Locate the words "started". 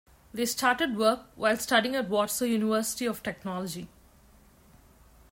0.47-0.97